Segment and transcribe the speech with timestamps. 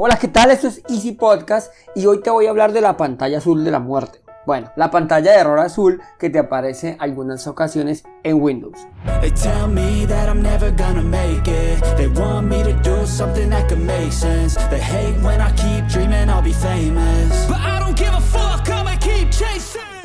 [0.00, 0.52] Hola, ¿qué tal?
[0.52, 3.72] Esto es Easy Podcast y hoy te voy a hablar de la pantalla azul de
[3.72, 4.20] la muerte.
[4.46, 8.78] Bueno, la pantalla de error azul que te aparece algunas ocasiones en Windows.
[9.20, 9.32] They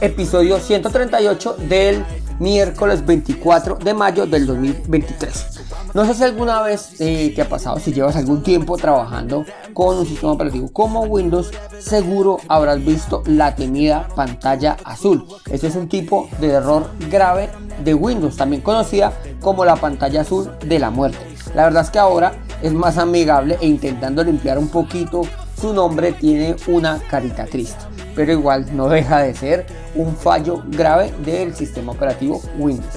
[0.00, 2.04] Episodio 138 del
[2.38, 5.46] miércoles 24 de mayo del 2023.
[5.92, 9.98] No sé si alguna vez eh, te ha pasado, si llevas algún tiempo trabajando con
[9.98, 15.26] un sistema operativo como Windows, seguro habrás visto la temida pantalla azul.
[15.50, 17.48] Este es un tipo de error grave
[17.82, 21.18] de Windows, también conocida como la pantalla azul de la muerte.
[21.56, 25.22] La verdad es que ahora es más amigable e intentando limpiar un poquito
[25.60, 31.12] su nombre tiene una carita triste, pero igual no deja de ser un fallo grave
[31.24, 32.94] del sistema operativo Windows.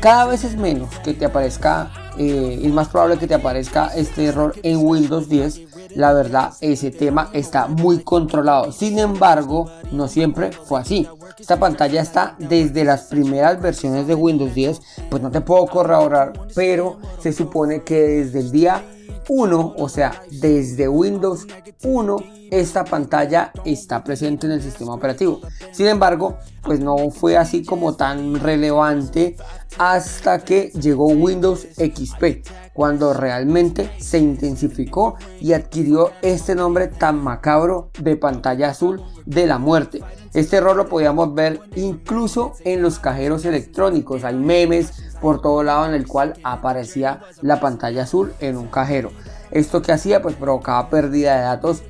[0.00, 4.26] Cada vez es menos que te aparezca, eh, es más probable que te aparezca este
[4.26, 5.62] error en Windows 10.
[5.96, 8.70] La verdad, ese tema está muy controlado.
[8.70, 11.08] Sin embargo, no siempre fue así.
[11.38, 14.80] Esta pantalla está desde las primeras versiones de Windows 10.
[15.10, 18.82] Pues no te puedo corroborar, pero se supone que desde el día
[19.28, 21.46] 1, o sea, desde Windows
[21.82, 22.16] 1,
[22.50, 25.40] esta pantalla está presente en el sistema operativo.
[25.72, 29.36] Sin embargo, pues no fue así como tan relevante
[29.78, 37.90] hasta que llegó Windows XP, cuando realmente se intensificó y adquirió este nombre tan macabro
[37.98, 40.02] de pantalla azul de la muerte.
[40.34, 44.24] Este error lo podíamos ver incluso en los cajeros electrónicos.
[44.24, 49.10] Hay memes por todo lado en el cual aparecía la pantalla azul en un cajero.
[49.50, 51.82] Esto que hacía pues provocaba pérdida de datos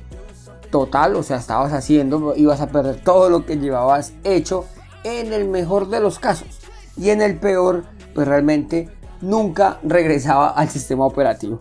[0.69, 4.65] total, o sea, estabas haciendo, ibas a perder todo lo que llevabas hecho
[5.03, 6.59] en el mejor de los casos.
[6.97, 7.83] Y en el peor,
[8.13, 8.89] pues realmente
[9.21, 11.59] nunca regresaba al sistema operativo.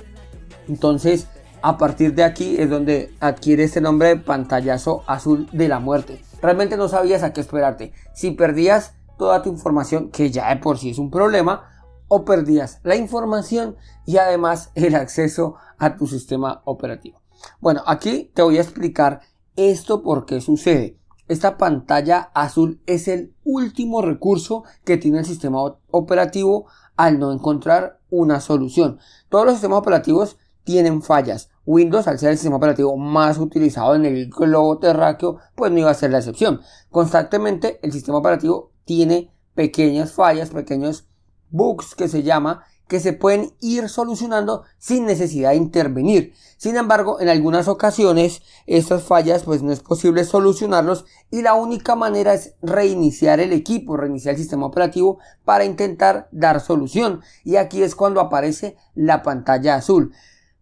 [0.69, 1.29] Entonces,
[1.63, 6.23] a partir de aquí es donde adquiere este nombre de pantallazo azul de la muerte.
[6.43, 7.93] Realmente no sabías a qué esperarte.
[8.15, 11.77] Si perdías toda tu información, que ya de por sí es un problema,
[12.09, 17.21] o perdías la información y además el acceso a tu sistema operativo.
[17.61, 19.21] Bueno, aquí te voy a explicar
[19.57, 20.99] esto por qué sucede.
[21.29, 25.59] Esta pantalla azul es el último recurso que tiene el sistema
[25.91, 26.67] operativo
[26.97, 29.01] al no encontrar una solución.
[29.29, 31.51] Todos los sistemas operativos tienen fallas.
[31.65, 35.91] Windows, al ser el sistema operativo más utilizado en el globo terráqueo, pues no iba
[35.91, 36.61] a ser la excepción.
[36.91, 41.07] Constantemente el sistema operativo tiene pequeñas fallas, pequeños
[41.51, 46.35] bugs que se llama, que se pueden ir solucionando sin necesidad de intervenir.
[46.57, 51.97] Sin embargo, en algunas ocasiones estas fallas pues no es posible solucionarlos y la única
[51.97, 57.23] manera es reiniciar el equipo, reiniciar el sistema operativo para intentar dar solución.
[57.45, 60.13] Y aquí es cuando aparece la pantalla azul.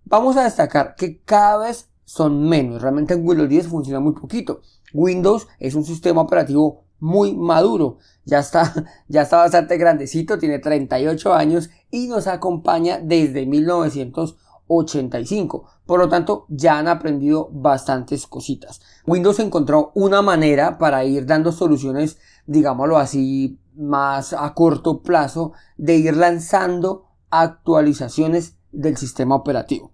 [0.05, 2.81] Vamos a destacar que cada vez son menos.
[2.81, 4.63] Realmente en Windows 10 funciona muy poquito.
[4.95, 7.99] Windows es un sistema operativo muy maduro.
[8.25, 8.73] Ya está,
[9.09, 15.69] ya está bastante grandecito, tiene 38 años y nos acompaña desde 1985.
[15.85, 18.81] Por lo tanto, ya han aprendido bastantes cositas.
[19.07, 22.17] Windows encontró una manera para ir dando soluciones,
[22.47, 29.93] digámoslo así, más a corto plazo, de ir lanzando actualizaciones del sistema operativo.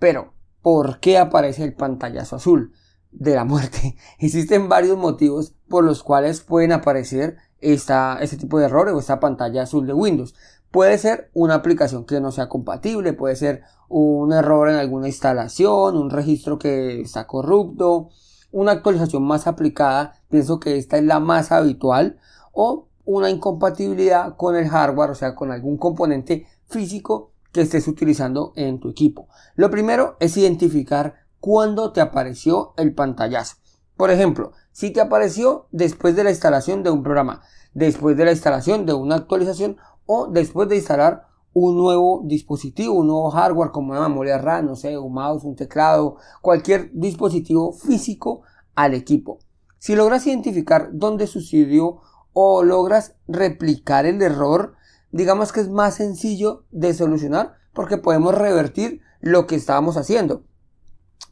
[0.00, 2.72] Pero, ¿por qué aparece el pantallazo azul?
[3.18, 3.96] De la muerte.
[4.18, 9.20] Existen varios motivos por los cuales pueden aparecer esta, este tipo de errores o esta
[9.20, 10.34] pantalla azul de Windows.
[10.70, 15.96] Puede ser una aplicación que no sea compatible, puede ser un error en alguna instalación,
[15.96, 18.10] un registro que está corrupto,
[18.50, 22.18] una actualización más aplicada, pienso que esta es la más habitual,
[22.52, 28.52] o una incompatibilidad con el hardware, o sea, con algún componente físico que estés utilizando
[28.54, 29.28] en tu equipo.
[29.54, 33.56] Lo primero es identificar cuando te apareció el pantallazo.
[33.96, 37.42] Por ejemplo, si te apareció después de la instalación de un programa,
[37.74, 39.76] después de la instalación de una actualización
[40.06, 44.76] o después de instalar un nuevo dispositivo, un nuevo hardware como una memoria RAM, no
[44.76, 48.42] sé, un mouse, un teclado, cualquier dispositivo físico
[48.74, 49.38] al equipo.
[49.78, 52.00] Si logras identificar dónde sucedió
[52.32, 54.74] o logras replicar el error,
[55.10, 60.44] digamos que es más sencillo de solucionar porque podemos revertir lo que estábamos haciendo.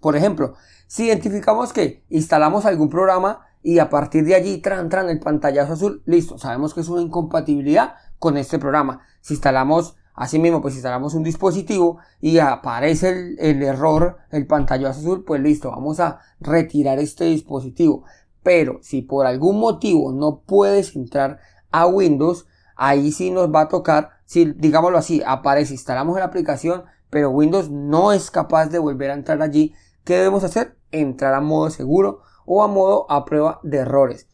[0.01, 0.55] Por ejemplo,
[0.87, 6.03] si identificamos que instalamos algún programa y a partir de allí tran, el pantallazo azul,
[6.07, 9.01] listo, sabemos que es una incompatibilidad con este programa.
[9.21, 15.25] Si instalamos Asimismo, pues instalamos un dispositivo y aparece el, el, error, el pantallazo azul,
[15.25, 18.05] pues listo, vamos a retirar este dispositivo.
[18.43, 21.39] Pero si por algún motivo no puedes entrar
[21.71, 22.47] a Windows,
[22.77, 27.71] ahí sí nos va a tocar, si digámoslo así, aparece, instalamos la aplicación, pero Windows
[27.71, 29.75] no es capaz de volver a entrar allí,
[30.05, 30.77] ¿qué debemos hacer?
[30.91, 34.29] Entrar a modo seguro o a modo a prueba de errores.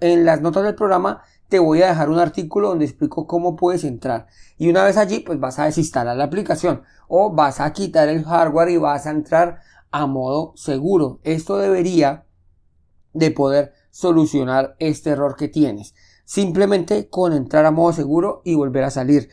[0.00, 3.84] En las notas del programa te voy a dejar un artículo donde explico cómo puedes
[3.84, 4.26] entrar.
[4.58, 8.24] Y una vez allí, pues vas a desinstalar la aplicación o vas a quitar el
[8.24, 9.60] hardware y vas a entrar
[9.90, 11.20] a modo seguro.
[11.22, 12.26] Esto debería
[13.12, 15.94] de poder solucionar este error que tienes.
[16.24, 19.28] Simplemente con entrar a modo seguro y volver a salir.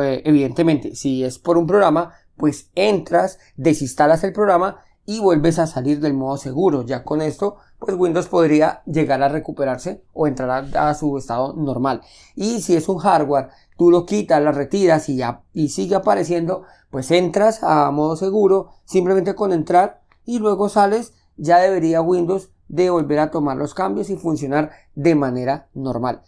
[0.00, 5.66] Eh, evidentemente, si es por un programa, pues entras, desinstalas el programa y vuelves a
[5.66, 6.84] salir del modo seguro.
[6.84, 12.00] Ya con esto, pues Windows podría llegar a recuperarse o entrar a, su estado normal.
[12.34, 16.62] Y si es un hardware, tú lo quitas, lo retiras y ya y sigue apareciendo,
[16.90, 22.88] pues entras a modo seguro, simplemente con entrar y luego sales, ya debería Windows de
[22.90, 26.22] volver a tomar los cambios y funcionar de manera normal.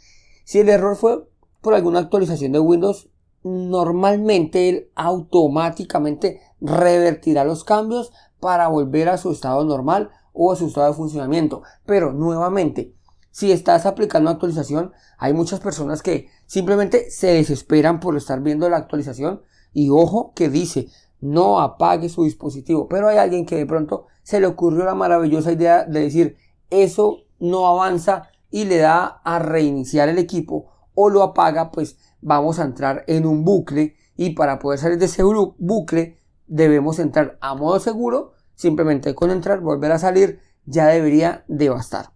[0.45, 1.27] Si el error fue
[1.61, 3.09] por alguna actualización de Windows,
[3.47, 10.67] normalmente él automáticamente revertirá los cambios para volver a su estado normal o a su
[10.67, 11.63] estado de funcionamiento.
[11.85, 12.95] Pero nuevamente,
[13.31, 18.79] si estás aplicando actualización, hay muchas personas que simplemente se desesperan por estar viendo la
[18.79, 20.89] actualización y ojo que dice
[21.21, 22.89] no apague su dispositivo.
[22.89, 26.37] Pero hay alguien que de pronto se le ocurrió la maravillosa idea de decir
[26.69, 32.59] eso no avanza y le da a reiniciar el equipo o lo apaga, pues vamos
[32.59, 37.55] a entrar en un bucle y para poder salir de ese bucle debemos entrar a
[37.55, 42.11] modo seguro, simplemente con entrar, volver a salir, ya debería de bastar.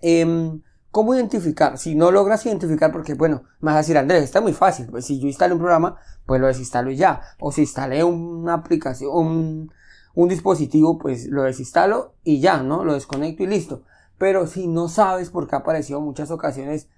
[0.00, 1.78] Em, ¿Cómo identificar?
[1.78, 5.04] Si no logras identificar, porque bueno, me vas a decir, Andrés, está muy fácil, pues
[5.04, 7.20] si yo instalo un programa, pues lo desinstalo y ya.
[7.38, 9.72] O si instalé una aplicación, un,
[10.14, 12.84] un dispositivo, pues lo desinstalo y ya, ¿no?
[12.84, 13.84] Lo desconecto y listo.
[14.18, 16.88] Pero si no sabes por qué ha aparecido muchas ocasiones,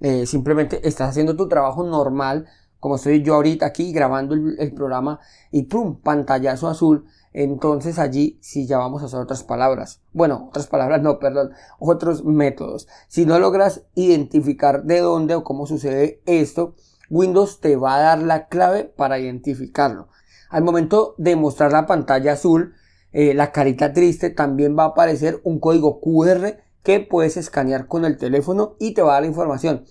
[0.00, 2.46] eh, simplemente estás haciendo tu trabajo normal,
[2.78, 5.20] como estoy yo ahorita aquí grabando el, programa
[5.50, 6.00] y ¡pum!
[6.00, 7.06] pantallazo azul.
[7.32, 10.00] Entonces allí sí ya vamos a hacer otras palabras.
[10.12, 12.88] Bueno, otras palabras no, perdón, otros métodos.
[13.06, 16.74] Si no logras identificar de dónde o cómo sucede esto,
[17.10, 20.08] Windows te va a dar la clave para identificarlo.
[20.48, 22.74] Al momento de mostrar la pantalla azul,
[23.12, 28.04] eh, la carita triste, también va a aparecer un código QR que puedes escanear con
[28.04, 29.84] el teléfono y te va a dar la información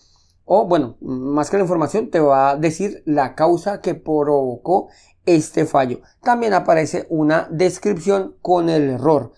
[0.51, 4.89] o bueno, más que la información te va a decir la causa que provocó
[5.27, 6.01] este fallo.
[6.23, 9.31] También aparece una descripción con el error.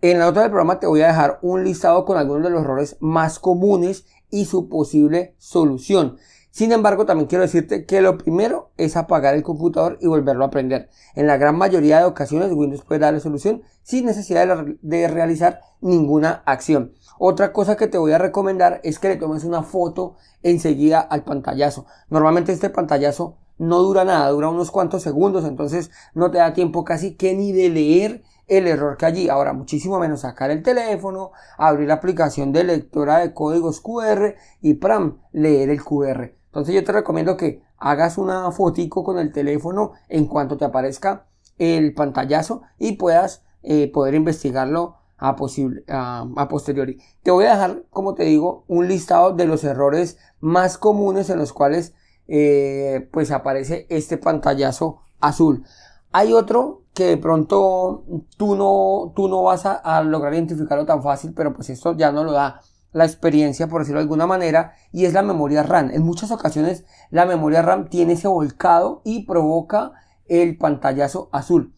[0.00, 2.62] En la nota del programa te voy a dejar un listado con algunos de los
[2.62, 6.16] errores más comunes y su posible solución.
[6.56, 10.48] Sin embargo, también quiero decirte que lo primero es apagar el computador y volverlo a
[10.48, 10.88] prender.
[11.14, 16.42] En la gran mayoría de ocasiones Windows puede darle solución sin necesidad de, realizar ninguna
[16.46, 16.94] acción.
[17.18, 21.24] Otra cosa que te voy a recomendar es que le tomes una foto enseguida al
[21.24, 21.84] pantallazo.
[22.08, 26.86] Normalmente este pantallazo no dura nada, dura unos cuantos segundos, entonces no te da tiempo
[26.86, 29.28] casi que ni de leer el error que allí.
[29.28, 34.72] Ahora, muchísimo menos sacar el teléfono, abrir la aplicación de lectora de códigos QR y
[34.72, 35.18] ¡pram!
[35.32, 36.35] leer el QR.
[36.56, 41.26] Entonces yo te recomiendo que hagas una fotico con el teléfono en cuanto te aparezca
[41.58, 46.98] el pantallazo y puedas eh, poder investigarlo a, posible, a, posteriori.
[47.22, 51.40] Te voy a dejar, como te digo, un listado de los errores más comunes en
[51.40, 51.92] los cuales
[52.26, 55.62] eh, pues aparece este pantallazo azul.
[56.10, 58.02] Hay otro que de pronto
[58.38, 62.12] tú no, tú no vas a, a lograr identificarlo tan fácil, pero pues esto ya
[62.12, 62.62] no lo da
[62.92, 65.90] la experiencia, por decirlo de alguna manera, y es la memoria RAM.
[65.92, 69.92] En muchas ocasiones la memoria RAM tiene ese volcado y provoca
[70.26, 71.74] el pantallazo azul.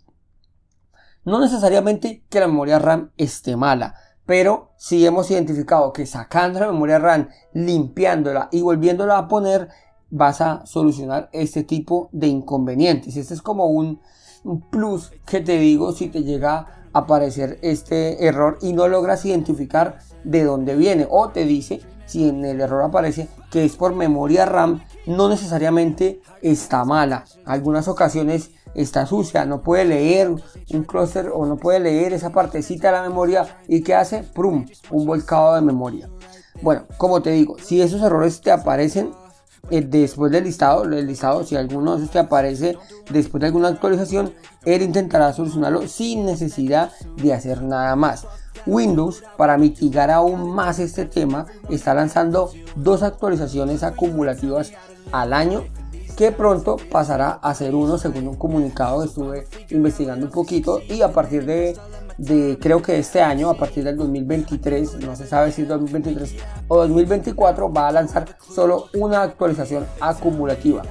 [1.24, 6.70] No necesariamente que la memoria RAM esté mala, pero si hemos identificado que sacando la
[6.70, 9.68] memoria RAM, limpiándola y volviéndola a poner,
[10.10, 13.16] vas a solucionar este tipo de inconvenientes.
[13.16, 14.00] Este es como un,
[14.44, 19.98] un plus que te digo si te llega aparecer este error y no logras identificar
[20.24, 21.06] de dónde viene.
[21.08, 26.20] O te dice si en el error aparece que es por memoria RAM no necesariamente
[26.42, 27.24] está mala.
[27.44, 32.88] Algunas ocasiones está sucia no puede leer un clúster o no puede leer esa partecita
[32.88, 36.08] de la memoria y que hace prum un volcado de memoria.
[36.62, 39.10] Bueno como te digo si esos errores te aparecen
[39.70, 42.76] después del listado, el listado, si alguno de esos te aparece
[43.10, 44.32] después de alguna actualización,
[44.64, 48.26] él intentará solucionarlo sin necesidad de hacer nada más.
[48.66, 54.72] Windows, para mitigar aún más este tema, está lanzando dos actualizaciones acumulativas
[55.12, 55.64] al año
[56.16, 61.02] que pronto pasará a ser uno según un comunicado que estuve investigando un poquito y
[61.02, 61.76] a partir de,
[62.18, 66.34] de, creo que este año, a partir del 2023, no se sabe si es 2023
[66.66, 70.82] o 2024, va a lanzar solo una actualización acumulativa.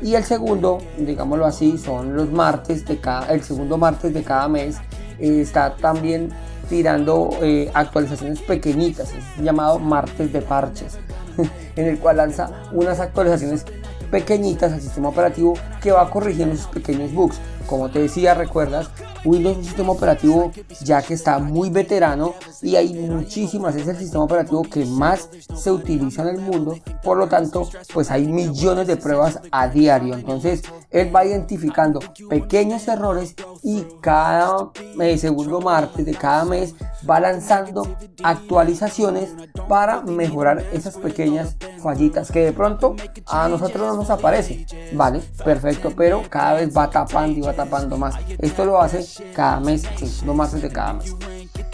[0.00, 4.48] Y el segundo, digámoslo así, son los martes de cada, el segundo martes de cada
[4.48, 4.76] mes.
[5.18, 6.30] Eh, está también
[6.68, 10.98] tirando eh, actualizaciones pequeñitas, es llamado martes de parches,
[11.76, 13.64] en el cual lanza unas actualizaciones
[14.10, 17.38] pequeñitas al sistema operativo que va corrigiendo sus pequeños bugs.
[17.66, 18.88] Como te decía, recuerdas,
[19.24, 23.96] Windows es un sistema operativo ya que está muy veterano y hay muchísimas, es el
[23.96, 28.86] sistema operativo que más se utiliza en el mundo, por lo tanto, pues hay millones
[28.86, 30.14] de pruebas a diario.
[30.14, 32.00] Entonces, él va identificando
[32.30, 36.74] pequeños errores y cada eh, segundo martes de cada mes
[37.08, 39.30] va lanzando actualizaciones
[39.68, 42.96] para mejorar esas pequeñas fallitas que de pronto
[43.26, 44.66] a nosotros no nos aparece.
[44.92, 48.14] Vale, perfecto, pero cada vez va tapando y va tapando más.
[48.38, 49.84] Esto lo hace cada mes,
[50.24, 51.14] no más de cada mes.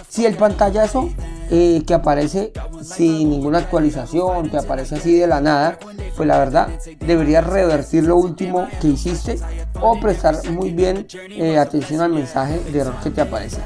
[0.08, 1.10] Si el pantallazo
[1.50, 5.78] eh, que aparece sin ninguna actualización, te aparece así de la nada,
[6.16, 6.68] pues la verdad
[7.00, 9.40] deberías revertir lo último que hiciste
[9.80, 13.58] o prestar muy bien eh, atención al mensaje de error que te aparece.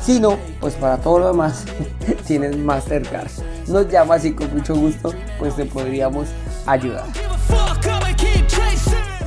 [0.00, 1.64] Si no, pues para todo lo demás
[2.26, 3.30] tienes Mastercard.
[3.66, 6.28] Nos llamas y con mucho gusto pues te podríamos
[6.66, 7.04] ayudar.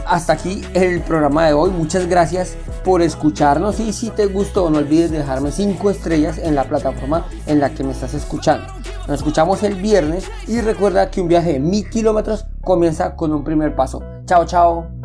[0.06, 1.72] Hasta aquí el programa de hoy.
[1.72, 6.64] Muchas gracias por escucharnos y si te gustó no olvides dejarme 5 estrellas en la
[6.66, 8.66] plataforma en la que me estás escuchando.
[9.08, 13.44] Nos escuchamos el viernes y recuerda que un viaje de mil kilómetros comienza con un
[13.44, 14.04] primer paso.
[14.26, 15.01] Chao, chao.